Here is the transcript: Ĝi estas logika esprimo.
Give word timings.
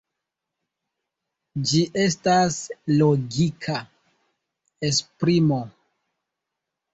Ĝi 1.71 1.81
estas 2.03 2.57
logika 2.95 3.77
esprimo. 4.91 5.61